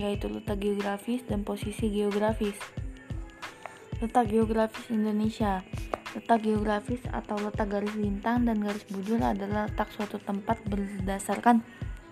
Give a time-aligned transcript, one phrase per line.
[0.00, 2.56] yaitu letak geografis dan posisi geografis.
[4.00, 5.60] Letak geografis Indonesia
[6.10, 11.62] Letak geografis atau letak garis lintang dan garis bujur adalah letak suatu tempat berdasarkan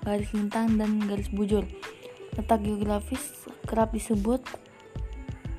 [0.07, 1.67] garis lintang dan garis bujur.
[2.39, 4.39] Letak geografis kerap disebut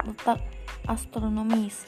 [0.07, 0.39] letak
[0.87, 1.83] astronomis.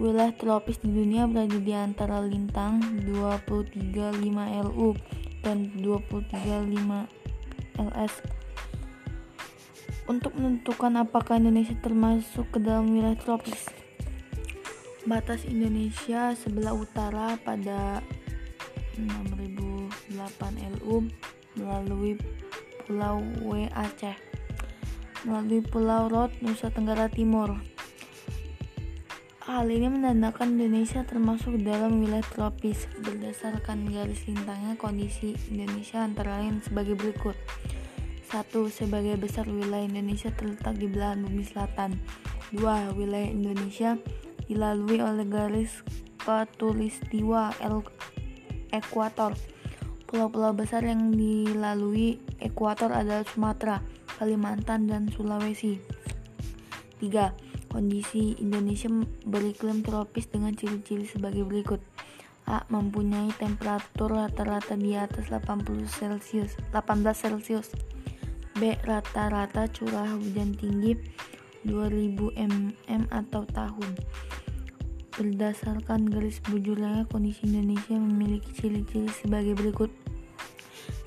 [0.00, 4.16] Wilayah tropis di dunia berada di antara lintang 235
[4.72, 4.96] LU
[5.44, 6.32] dan 235
[7.76, 8.35] LS.
[10.06, 13.66] Untuk menentukan apakah Indonesia termasuk ke dalam wilayah tropis,
[15.02, 17.98] batas Indonesia sebelah utara pada
[18.94, 20.14] 6008
[20.78, 21.10] LU
[21.58, 22.14] melalui
[22.86, 24.36] Pulau W Aceh
[25.26, 27.58] melalui Pulau Rot Nusa Tenggara Timur.
[29.42, 36.62] Hal ini menandakan Indonesia termasuk dalam wilayah tropis berdasarkan garis lintangnya kondisi Indonesia antara lain
[36.62, 37.34] sebagai berikut.
[38.26, 38.50] 1.
[38.74, 42.02] Sebagai besar wilayah Indonesia terletak di belahan bumi selatan.
[42.50, 42.98] 2.
[42.98, 43.94] Wilayah Indonesia
[44.50, 45.86] dilalui oleh garis
[46.18, 47.54] katulistiwa
[48.74, 49.38] ekuator.
[50.06, 53.82] Pulau-pulau besar yang dilalui ekuator adalah Sumatera,
[54.18, 55.78] Kalimantan, dan Sulawesi.
[56.98, 57.70] 3.
[57.70, 58.88] Kondisi Indonesia
[59.26, 61.82] beriklim tropis dengan ciri-ciri sebagai berikut.
[62.46, 62.62] A.
[62.70, 67.74] Mempunyai temperatur rata-rata di atas 80 Celcius, 18 Celcius.
[68.56, 68.72] B.
[68.88, 70.96] Rata-rata curah hujan tinggi
[71.68, 73.92] 2000 mm atau tahun.
[75.16, 79.92] Berdasarkan garis bujurnya, kondisi Indonesia memiliki ciri-ciri sebagai berikut.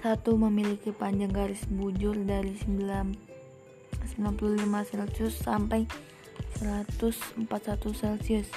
[0.06, 0.22] 1.
[0.38, 4.22] Memiliki panjang garis bujur dari 95
[4.86, 5.90] Celcius sampai
[6.62, 7.50] 141
[7.98, 8.50] Celcius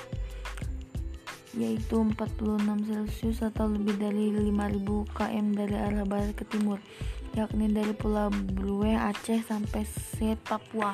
[1.53, 6.81] yaitu 46 Celcius atau lebih dari 5000 km dari arah barat ke timur
[7.33, 10.93] yakni dari Pulau Brue Aceh sampai Set Papua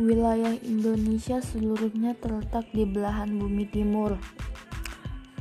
[0.00, 4.16] Wilayah Indonesia seluruhnya terletak di belahan bumi timur.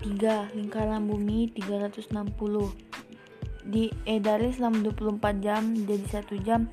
[0.03, 0.51] 3.
[0.51, 2.11] Lingkaran bumi 360
[3.71, 6.67] diedari selama 24 jam jadi 1 jam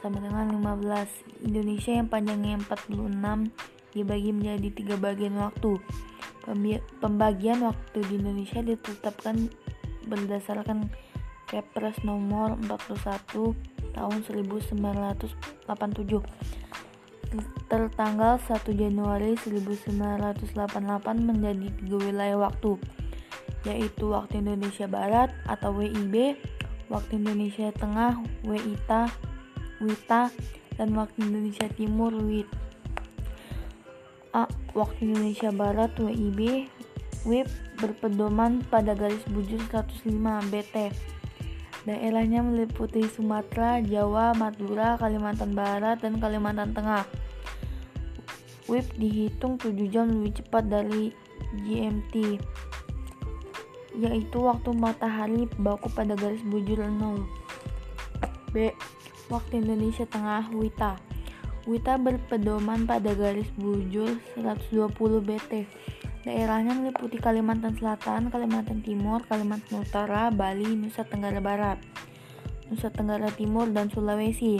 [0.00, 5.80] sama dengan 15 Indonesia yang panjangnya 46 dibagi menjadi tiga bagian waktu
[7.00, 9.48] pembagian waktu di Indonesia ditetapkan
[10.06, 10.92] berdasarkan
[11.46, 13.54] Kepres nomor 41
[13.94, 15.26] tahun 1987
[17.66, 20.62] tertanggal 1 Januari 1988
[21.18, 22.78] menjadi tiga wilayah waktu
[23.66, 26.38] yaitu waktu Indonesia Barat atau WIB,
[26.86, 29.10] waktu Indonesia Tengah WITA,
[29.82, 30.30] WITA
[30.78, 32.46] dan waktu Indonesia Timur WIT.
[34.36, 34.44] A.
[34.76, 36.68] Waktu Indonesia Barat WIB
[37.24, 37.48] WIB
[37.80, 40.12] berpedoman pada garis bujur 105
[40.52, 40.92] BT.
[41.88, 47.08] Daerahnya meliputi Sumatera, Jawa, Madura, Kalimantan Barat, dan Kalimantan Tengah.
[48.68, 51.16] WIP dihitung 7 jam lebih cepat dari
[51.64, 52.36] GMT
[53.96, 57.24] yaitu waktu matahari berlaku pada garis bujur 0
[58.52, 58.68] B.
[59.32, 61.05] Waktu Indonesia Tengah WITA
[61.66, 64.86] WITA berpedoman pada garis bujur 120
[65.26, 65.66] BT
[66.26, 71.78] Daerahnya meliputi Kalimantan Selatan, Kalimantan Timur, Kalimantan Utara, Bali, Nusa Tenggara Barat,
[72.66, 74.58] Nusa Tenggara Timur, dan Sulawesi.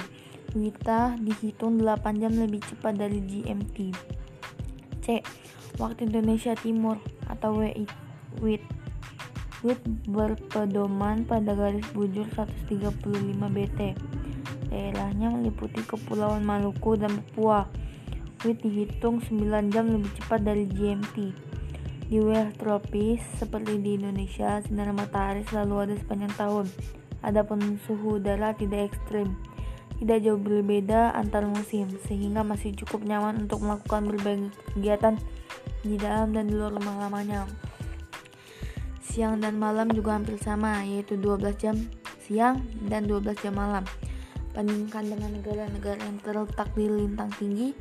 [0.55, 3.91] Wita dihitung 8 jam lebih cepat dari GMT.
[5.03, 5.27] C.
[5.83, 7.91] Waktu Indonesia Timur atau WIT.
[8.38, 13.99] WIT, berpedoman pada garis bujur 135 BT.
[14.68, 17.66] Daerahnya meliputi Kepulauan Maluku dan Papua.
[18.44, 21.16] WIT dihitung 9 jam lebih cepat dari GMT.
[22.06, 26.66] Di wilayah tropis seperti di Indonesia, sinar matahari selalu ada sepanjang tahun.
[27.26, 29.34] Adapun suhu udara tidak ekstrim
[29.96, 35.16] tidak jauh berbeda antar musim, sehingga masih cukup nyaman untuk melakukan berbagai kegiatan
[35.80, 37.48] di dalam dan di luar rumah lamanya.
[39.00, 41.76] Siang dan malam juga hampir sama, yaitu 12 jam
[42.20, 42.60] siang
[42.92, 43.88] dan 12 jam malam.
[44.56, 47.76] Bandingkan dengan negara-negara yang terletak di lintang tinggi,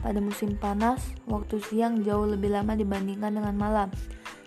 [0.00, 3.88] pada musim panas, waktu siang jauh lebih lama dibandingkan dengan malam.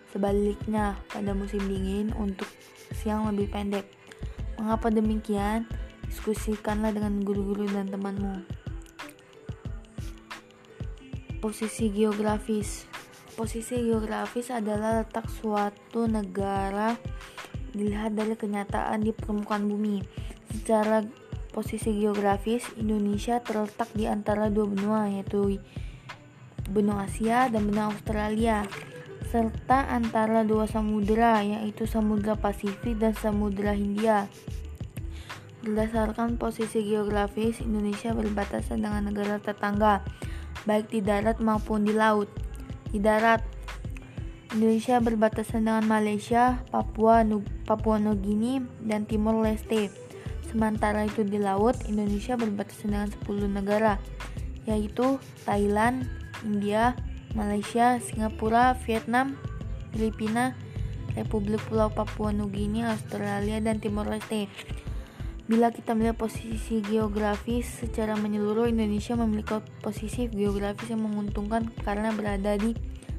[0.09, 2.49] Sebaliknya, pada musim dingin untuk
[2.97, 3.85] siang lebih pendek.
[4.57, 5.69] Mengapa demikian?
[6.09, 8.41] Diskusikanlah dengan guru-guru dan temanmu.
[11.37, 12.89] Posisi geografis
[13.37, 16.97] Posisi geografis adalah letak suatu negara
[17.69, 20.01] dilihat dari kenyataan di permukaan bumi.
[20.49, 21.05] Secara
[21.57, 25.57] posisi geografis, Indonesia terletak di antara dua benua, yaitu
[26.69, 28.61] benua Asia dan benua Australia,
[29.33, 34.29] serta antara dua samudera, yaitu Samudra Pasifik dan Samudra Hindia.
[35.65, 40.05] Berdasarkan posisi geografis, Indonesia berbatasan dengan negara tetangga,
[40.69, 42.29] baik di darat maupun di laut.
[42.93, 43.41] Di darat,
[44.53, 47.25] Indonesia berbatasan dengan Malaysia, Papua,
[47.65, 50.06] Papua Nugini, dan Timor Leste.
[50.47, 53.99] Sementara itu di laut, Indonesia berbatasan dengan 10 negara,
[54.63, 56.07] yaitu Thailand,
[56.47, 56.95] India,
[57.35, 59.35] Malaysia, Singapura, Vietnam,
[59.91, 60.55] Filipina,
[61.19, 64.47] Republik Pulau Papua Nugini, Australia, dan Timor Leste.
[65.47, 72.59] Bila kita melihat posisi geografis secara menyeluruh, Indonesia memiliki posisi geografis yang menguntungkan karena berada
[72.59, 72.75] di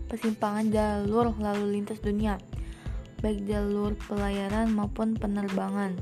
[0.09, 2.37] persimpangan jalur lalu lintas dunia,
[3.25, 5.97] baik jalur pelayaran maupun penerbangan,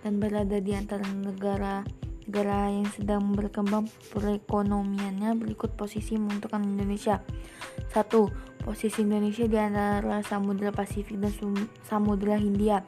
[0.00, 1.84] dan berada di antara negara
[2.30, 7.18] negara yang sedang berkembang perekonomiannya berikut posisi menguntungkan Indonesia.
[7.90, 8.06] 1.
[8.62, 11.34] Posisi Indonesia di antara Samudra Pasifik dan
[11.82, 12.86] Samudra Hindia.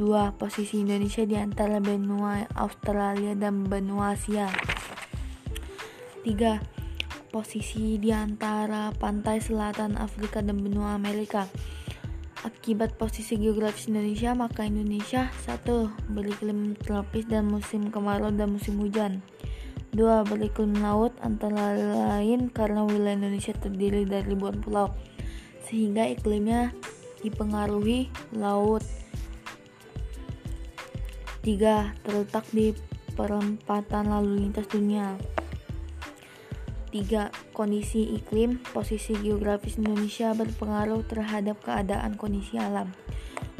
[0.00, 0.40] 2.
[0.40, 4.48] Posisi Indonesia di antara benua Australia dan benua Asia.
[6.24, 6.24] 3.
[7.28, 11.44] Posisi di antara pantai selatan Afrika dan benua Amerika.
[12.44, 15.64] Akibat posisi geografis Indonesia, maka Indonesia 1.
[16.12, 19.24] Beriklim tropis dan musim kemarau dan musim hujan.
[19.96, 20.28] 2.
[20.28, 24.92] Beriklim laut antara lain karena wilayah Indonesia terdiri dari ribuan pulau
[25.64, 26.76] sehingga iklimnya
[27.24, 28.84] dipengaruhi laut
[31.48, 31.96] 3.
[32.04, 32.76] Terletak di
[33.16, 35.16] perempatan lalu lintas dunia.
[36.94, 37.34] 3.
[37.50, 42.94] Kondisi iklim, posisi geografis Indonesia berpengaruh terhadap keadaan kondisi alam.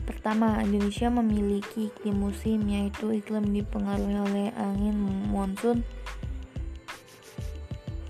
[0.06, 4.94] Pertama, Indonesia memiliki iklim musim yaitu iklim dipengaruhi oleh angin
[5.34, 5.82] monsun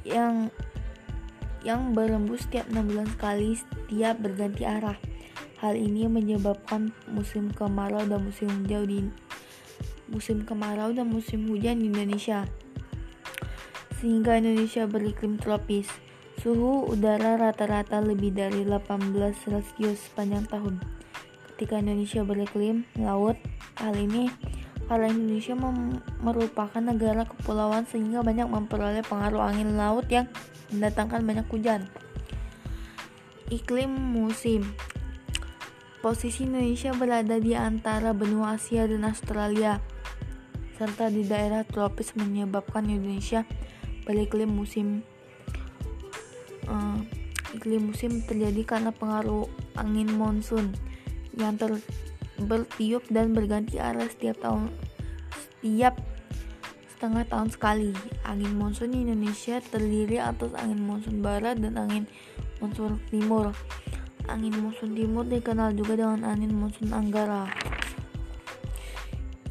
[0.05, 0.53] yang
[1.65, 5.01] yang berembus setiap 6 bulan sekali setiap berganti arah.
[5.65, 9.01] Hal ini menyebabkan musim kemarau dan musim hujan di
[10.13, 12.45] musim kemarau dan musim hujan di Indonesia.
[14.05, 15.89] Sehingga Indonesia beriklim tropis.
[16.37, 20.77] Suhu udara rata-rata lebih dari 18 Celcius sepanjang tahun.
[21.49, 23.41] Ketika Indonesia beriklim laut,
[23.81, 24.29] hal ini
[24.93, 25.57] karena Indonesia
[26.21, 30.29] merupakan negara kepulauan sehingga banyak memperoleh pengaruh angin laut yang
[30.69, 31.89] mendatangkan banyak hujan.
[33.49, 34.69] Iklim musim
[36.05, 39.81] Posisi Indonesia berada di antara benua Asia dan Australia
[40.77, 43.49] serta di daerah tropis menyebabkan Indonesia
[44.05, 45.03] beriklim musim
[46.69, 46.99] uh,
[47.57, 50.73] iklim musim terjadi karena pengaruh angin monsun
[51.35, 51.81] yang ter
[52.41, 54.71] bertiup dan berganti arah setiap tahun
[55.63, 55.95] setiap
[56.95, 57.93] setengah tahun sekali.
[58.25, 62.09] Angin monsun di Indonesia terdiri atas angin monsun barat dan angin
[62.65, 63.53] monsun timur.
[64.25, 67.51] Angin monsun timur dikenal juga dengan angin monsun Anggara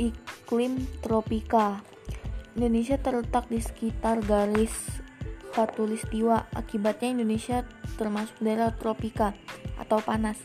[0.01, 1.92] iklim tropika.
[2.53, 4.73] Indonesia terletak di sekitar garis
[5.57, 6.49] khatulistiwa.
[6.53, 7.65] Akibatnya Indonesia
[7.97, 9.33] termasuk daerah tropika
[9.81, 10.37] atau panas.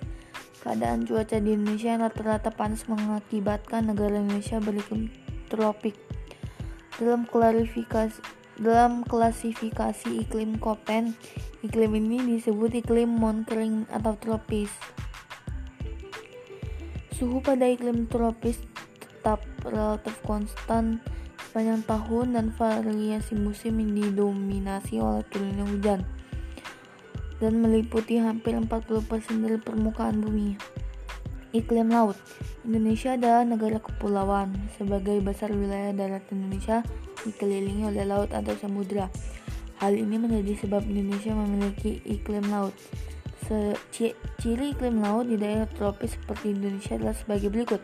[0.64, 5.12] Keadaan cuaca di Indonesia yang rata-rata panas mengakibatkan negara Indonesia beriklim
[5.52, 5.96] tropik.
[6.96, 8.20] Dalam klarifikasi
[8.58, 11.14] dalam klasifikasi iklim Koppen,
[11.62, 14.74] iklim ini disebut iklim monkering atau tropis.
[17.14, 18.58] Suhu pada iklim tropis
[18.98, 20.98] tetap relatif konstan
[21.58, 26.06] sepanjang tahun dan variasi musim yang didominasi oleh turunnya hujan
[27.42, 28.78] dan meliputi hampir 40%
[29.42, 30.54] dari permukaan bumi.
[31.50, 32.14] Iklim laut
[32.62, 34.54] Indonesia adalah negara kepulauan.
[34.78, 36.86] Sebagai besar wilayah darat Indonesia
[37.26, 39.10] dikelilingi oleh laut atau samudra.
[39.82, 42.78] Hal ini menjadi sebab Indonesia memiliki iklim laut.
[43.50, 43.74] Se
[44.38, 47.82] ciri iklim laut di daerah tropis seperti Indonesia adalah sebagai berikut.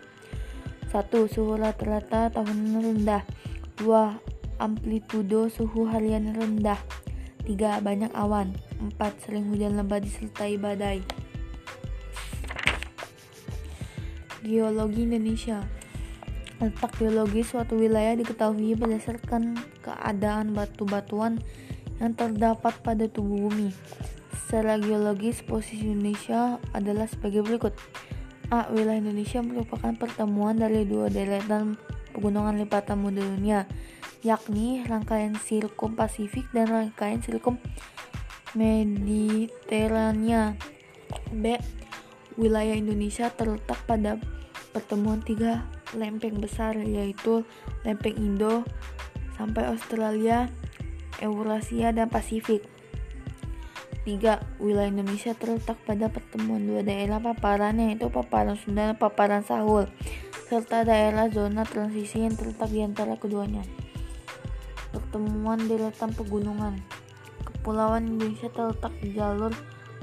[0.95, 1.11] 1.
[1.26, 3.26] Suhu rata-rata tahunan rendah
[3.81, 4.61] 2.
[4.62, 6.78] Amplitudo suhu harian rendah
[7.47, 7.83] 3.
[7.83, 8.99] Banyak awan 4.
[9.23, 11.02] Sering hujan lebat disertai badai
[14.45, 15.64] Geologi Indonesia
[16.62, 21.43] Letak geologi suatu wilayah diketahui berdasarkan keadaan batu-batuan
[21.99, 23.75] yang terdapat pada tubuh bumi.
[24.47, 27.75] Secara geologis, posisi Indonesia adalah sebagai berikut.
[28.54, 28.71] A.
[28.71, 31.75] Wilayah Indonesia merupakan pertemuan dari dua deretan
[32.14, 33.66] pegunungan lipatan muda dunia,
[34.23, 37.59] yakni rangkaian Sirkum Pasifik dan rangkaian Sirkum
[38.54, 40.54] Mediterania.
[41.35, 41.59] B.
[42.38, 44.18] Wilayah Indonesia terletak pada
[44.71, 47.47] pertemuan tiga lempeng besar yaitu
[47.87, 48.66] lempeng Indo
[49.38, 50.50] sampai Australia,
[51.23, 52.62] Eurasia, dan Pasifik.
[54.04, 54.61] 3.
[54.61, 59.88] Wilayah Indonesia terletak pada pertemuan dua daerah paparan yaitu paparan Sunda dan paparan Sahul
[60.44, 63.64] serta daerah zona transisi yang terletak di antara keduanya.
[64.92, 66.78] Pertemuan deretan pegunungan
[67.42, 69.56] Kepulauan Indonesia terletak di jalur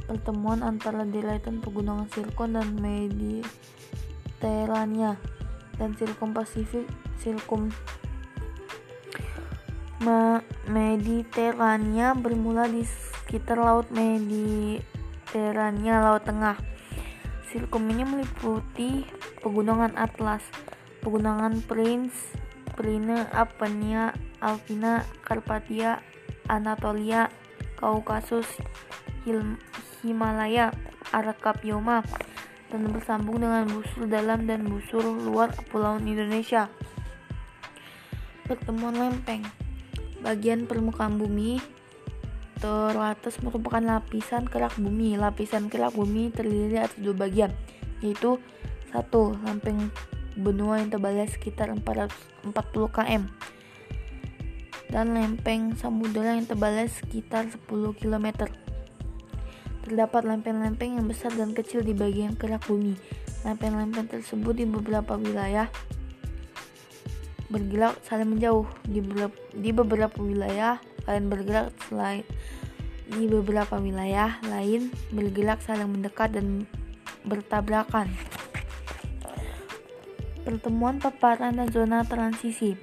[0.09, 5.13] pertemuan antara deretan pegunungan Sirkon dan Mediterania
[5.77, 6.89] dan Sirkum Pasifik
[7.21, 7.69] Sirkum
[10.65, 16.57] Mediterania bermula di sekitar Laut Mediterania, Laut Tengah.
[17.53, 20.45] Sirkum ini meliputi pegunungan Atlas,
[21.01, 22.33] pegunungan Prince,
[22.77, 25.99] Prine, Apenia, Alpina, Karpatia,
[26.47, 27.27] Anatolia,
[27.77, 28.47] Kaukasus,
[30.01, 30.73] Himalaya,
[31.13, 32.01] Arakapioma,
[32.71, 36.71] dan bersambung dengan busur dalam dan busur luar Kepulauan Indonesia.
[38.47, 39.43] Pertemuan lempeng
[40.23, 41.59] bagian permukaan bumi
[42.61, 45.17] teratas merupakan lapisan kerak bumi.
[45.17, 47.51] Lapisan kerak bumi terdiri atas dua bagian,
[47.99, 48.37] yaitu
[48.91, 49.89] satu lempeng
[50.35, 52.51] benua yang tebalnya sekitar 440
[52.91, 53.27] km
[54.91, 58.51] dan lempeng samudera yang tebalnya sekitar 10 km.
[59.81, 62.99] Terdapat lempeng-lempeng yang besar dan kecil di bagian kerak bumi.
[63.47, 65.71] Lempeng-lempeng tersebut di beberapa wilayah
[67.51, 72.23] bergerak saling menjauh di beberapa, di beberapa wilayah kalian bergerak selain
[73.11, 76.63] di beberapa wilayah lain bergerak saling mendekat dan
[77.27, 78.07] bertabrakan.
[80.41, 82.73] Pertemuan paparan dan zona transisi.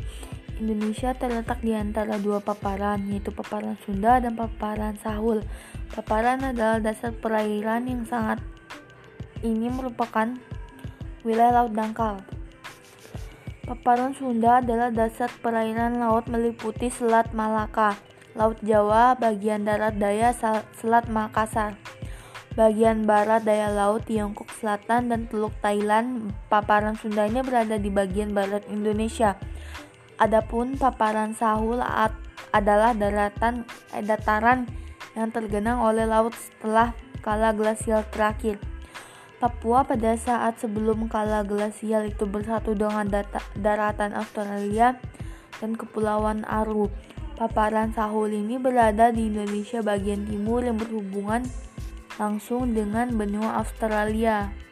[0.59, 5.47] Indonesia terletak di antara dua paparan, yaitu paparan Sunda dan paparan Sahul.
[5.95, 8.43] Paparan adalah dasar perairan yang sangat
[9.43, 10.35] ini merupakan
[11.23, 12.23] wilayah laut dangkal.
[13.67, 17.95] Paparan Sunda adalah dasar perairan laut meliputi Selat Malaka,
[18.33, 20.33] Laut Jawa, bagian darat daya
[20.79, 21.77] Selat Makassar,
[22.57, 26.35] bagian barat daya Laut Tiongkok Selatan, dan Teluk Thailand.
[26.51, 29.39] Paparan Sunda ini berada di bagian barat Indonesia.
[30.19, 31.79] Adapun paparan Sahul
[32.51, 33.63] adalah daratan
[33.95, 34.67] eh, dataran
[35.15, 36.91] yang tergenang oleh laut setelah
[37.23, 38.59] kala glasial terakhir.
[39.39, 44.99] Papua pada saat sebelum kala glasial itu bersatu dengan data, daratan Australia
[45.63, 46.91] dan Kepulauan Aru.
[47.39, 51.47] Paparan Sahul ini berada di Indonesia bagian timur yang berhubungan
[52.19, 54.68] langsung dengan benua Australia.